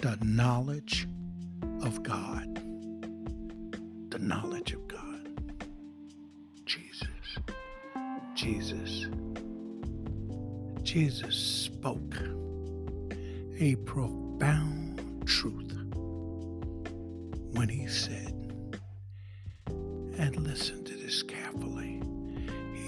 [0.00, 1.08] The knowledge
[1.82, 2.54] of God.
[4.10, 5.28] The knowledge of God.
[6.64, 7.08] Jesus.
[8.34, 9.06] Jesus.
[10.82, 12.16] Jesus spoke
[13.58, 15.74] a profound truth
[17.52, 18.34] when he said,
[19.66, 22.00] and listen to this carefully.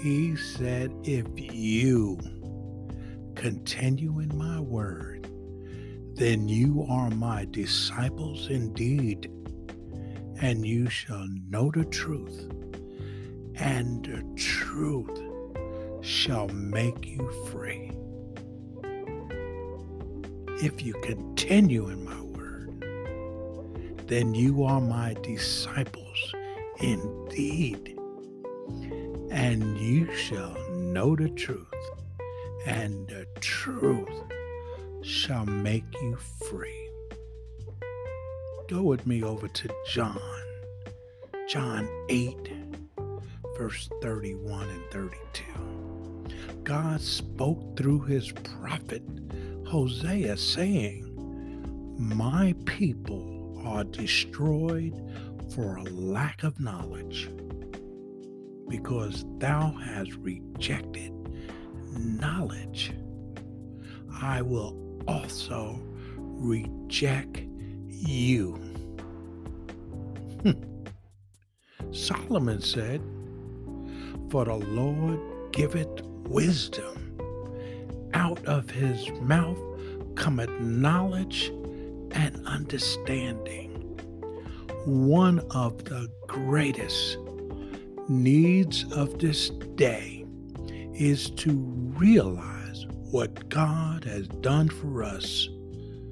[0.01, 2.17] He said, If you
[3.35, 5.20] continue in my word,
[6.21, 9.25] then you are my disciples indeed,
[10.39, 12.47] and you shall know the truth,
[13.55, 15.19] and the truth
[16.05, 17.91] shall make you free.
[20.63, 26.35] If you continue in my word, then you are my disciples
[26.77, 27.97] indeed,
[29.31, 31.65] and you shall know the truth,
[32.67, 34.21] and the truth
[35.03, 36.15] shall make you
[36.49, 36.89] free.
[38.67, 40.19] Go with me over to John,
[41.49, 42.35] John 8,
[43.57, 45.43] verse 31 and 32.
[46.63, 49.03] God spoke through his prophet
[49.67, 51.05] Hosea, saying,
[51.97, 54.93] My people are destroyed
[55.53, 57.29] for a lack of knowledge,
[58.67, 61.11] because thou hast rejected
[61.97, 62.93] knowledge.
[64.21, 65.79] I will also
[66.15, 67.41] reject
[67.87, 68.53] you.
[70.43, 70.51] Hmm.
[71.91, 73.01] Solomon said,
[74.29, 75.19] For the Lord
[75.51, 76.97] giveth wisdom.
[78.13, 79.59] Out of his mouth
[80.15, 81.51] cometh knowledge
[82.11, 83.69] and understanding.
[84.85, 87.17] One of the greatest
[88.09, 90.25] needs of this day
[90.93, 91.51] is to
[91.95, 92.60] realize
[93.51, 95.49] God has done for us.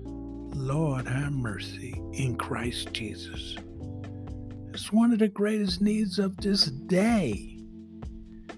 [0.03, 3.55] Lord, have mercy in Christ Jesus.
[4.73, 7.57] It's one of the greatest needs of this day.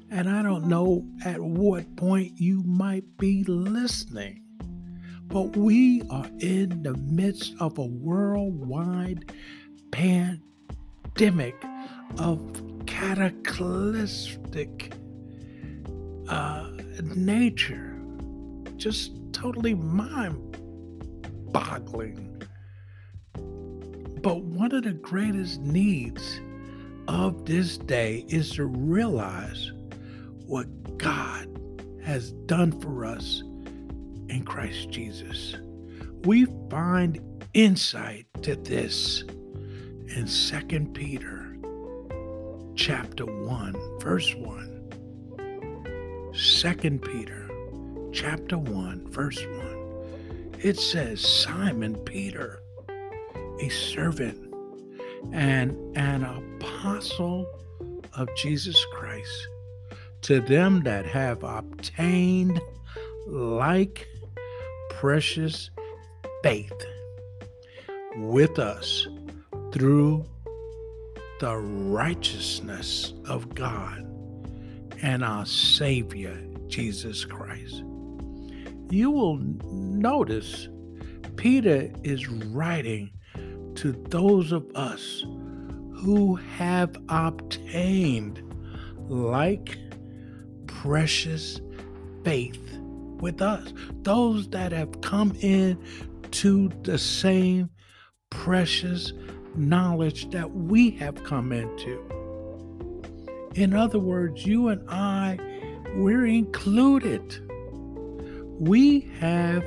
[0.10, 4.44] And I don't know at what point you might be listening,
[5.28, 9.32] but we are in the midst of a worldwide
[9.92, 11.56] pandemic
[12.18, 14.96] of cataclysmic
[16.28, 16.68] uh,
[17.04, 17.91] nature.
[18.82, 20.58] Just totally mind
[21.54, 22.42] boggling.
[24.24, 26.42] But one of the greatest needs
[27.08, 29.72] of this day is to realize
[30.48, 31.48] what God
[32.04, 33.44] has done for us
[34.30, 35.58] in Christ Jesus.
[36.24, 37.22] We find
[37.54, 39.22] insight to this
[40.08, 41.56] in 2 Peter
[42.74, 46.32] chapter 1 verse 1.
[46.34, 47.41] 2 Peter
[48.12, 50.60] chapter 1 verse 1.
[50.60, 52.62] It says Simon Peter,
[53.60, 54.54] a servant
[55.32, 57.48] and an apostle
[58.16, 59.48] of Jesus Christ
[60.22, 62.62] to them that have obtained
[63.28, 64.08] like
[64.90, 65.70] precious
[66.44, 66.86] faith
[68.18, 69.08] with us
[69.72, 70.26] through
[71.40, 74.06] the righteousness of God
[75.02, 77.84] and our Savior, Jesus Christ.
[78.92, 80.68] You will notice
[81.38, 83.12] Peter is writing
[83.76, 85.24] to those of us
[85.96, 88.44] who have obtained
[89.08, 89.78] like
[90.68, 91.62] precious
[92.26, 92.78] faith
[93.22, 93.74] with us.
[94.02, 95.82] Those that have come in
[96.32, 97.70] to the same
[98.30, 99.14] precious
[99.56, 102.02] knowledge that we have come into.
[103.56, 105.38] In other words, you and I
[105.96, 107.51] we're included.
[108.62, 109.66] We have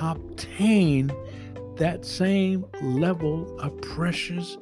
[0.00, 1.12] obtained
[1.78, 4.56] that same level of precious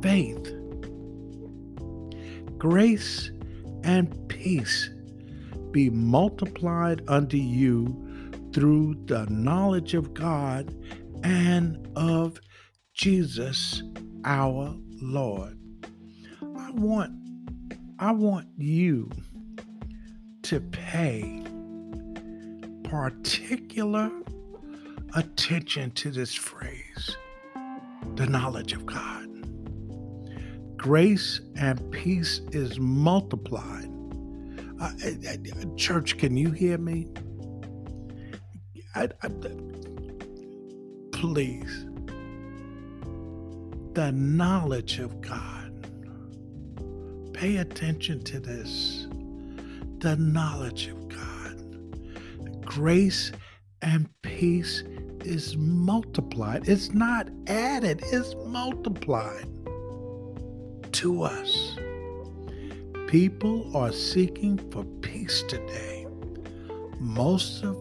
[0.00, 0.50] faith.
[2.56, 3.30] Grace
[3.84, 4.88] and peace
[5.72, 10.74] be multiplied unto you through the knowledge of God
[11.22, 12.40] and of
[12.94, 13.82] Jesus
[14.24, 15.58] our Lord.
[16.56, 17.12] I want
[17.98, 19.10] I want you
[20.44, 21.44] to pay
[22.88, 24.10] particular
[25.14, 27.16] attention to this phrase,
[28.14, 29.26] the knowledge of God.
[30.76, 33.90] Grace and peace is multiplied.
[34.80, 34.90] Uh,
[35.76, 37.08] church, can you hear me?
[38.94, 39.28] I, I,
[41.12, 41.84] please.
[43.94, 45.88] The knowledge of God.
[47.34, 49.08] Pay attention to this.
[49.98, 50.97] The knowledge of.
[52.78, 53.32] Grace
[53.82, 54.84] and peace
[55.24, 56.68] is multiplied.
[56.68, 59.48] It's not added, it's multiplied
[60.92, 61.76] to us.
[63.08, 66.06] People are seeking for peace today.
[67.00, 67.76] Most of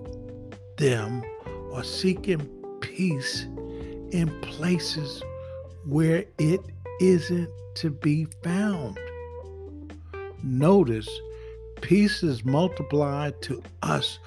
[0.77, 1.23] them
[1.73, 2.41] are seeking
[2.81, 3.43] peace
[4.09, 5.21] in places
[5.85, 6.61] where it
[6.99, 8.97] isn't to be found.
[10.41, 11.07] Notice
[11.81, 14.17] peace is multiplied to us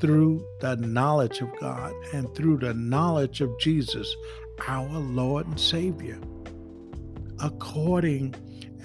[0.00, 4.14] through the knowledge of God and through the knowledge of Jesus,
[4.66, 6.18] our Lord and Savior,
[7.40, 8.34] according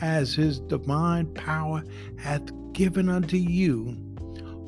[0.01, 1.83] as his divine power
[2.17, 3.95] hath given unto you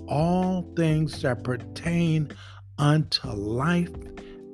[0.08, 2.32] all things that pertain
[2.78, 3.92] unto life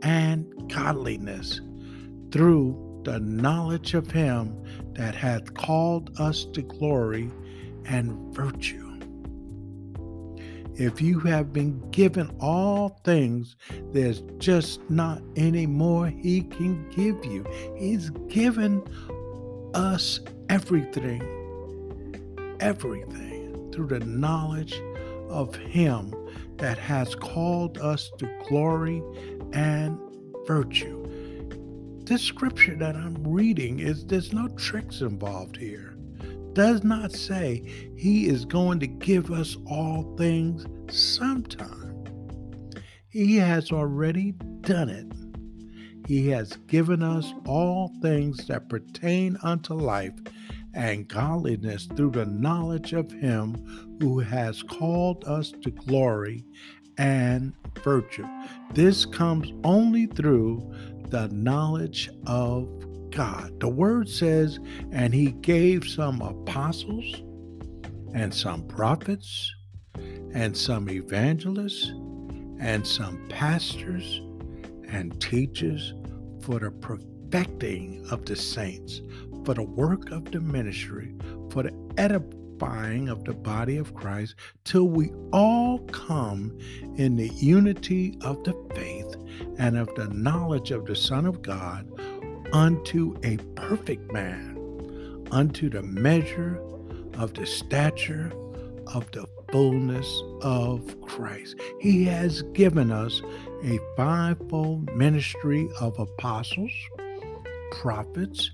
[0.01, 1.61] and godliness
[2.31, 4.55] through the knowledge of him
[4.93, 7.29] that hath called us to glory
[7.85, 8.90] and virtue
[10.75, 13.55] if you have been given all things,
[13.91, 17.45] there's just not any more He can give you.
[17.75, 18.81] He's given
[19.73, 20.19] us
[20.49, 21.21] everything,
[22.59, 24.81] everything through the knowledge
[25.29, 26.13] of Him
[26.57, 29.01] that has called us to glory
[29.53, 29.99] and
[30.45, 31.05] virtue.
[32.03, 35.90] This scripture that I'm reading is there's no tricks involved here
[36.53, 37.63] does not say
[37.95, 42.03] he is going to give us all things sometime.
[43.09, 45.07] He has already done it.
[46.07, 50.13] He has given us all things that pertain unto life
[50.73, 56.45] and godliness through the knowledge of him who has called us to glory
[56.97, 58.25] and virtue.
[58.73, 60.73] This comes only through
[61.09, 62.67] the knowledge of
[63.11, 63.59] God.
[63.59, 64.59] The word says,
[64.91, 67.21] and he gave some apostles
[68.13, 69.53] and some prophets
[70.33, 71.89] and some evangelists
[72.59, 74.21] and some pastors
[74.87, 75.93] and teachers
[76.41, 79.01] for the perfecting of the saints,
[79.45, 81.13] for the work of the ministry,
[81.49, 86.57] for the edifying of the body of Christ, till we all come
[86.97, 89.15] in the unity of the faith
[89.57, 91.89] and of the knowledge of the Son of God
[92.53, 94.57] unto a perfect man,
[95.31, 96.61] unto the measure
[97.17, 98.31] of the stature
[98.87, 101.55] of the fullness of Christ.
[101.79, 103.21] He has given us
[103.63, 106.71] a fivefold ministry of apostles,
[107.71, 108.51] prophets,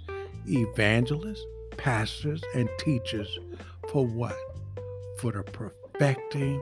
[0.47, 1.45] evangelists,
[1.77, 3.39] pastors, and teachers
[3.89, 4.35] for what?
[5.19, 6.61] For the perfecting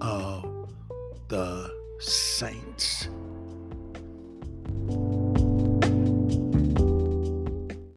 [0.00, 0.68] of
[1.28, 3.08] the saints.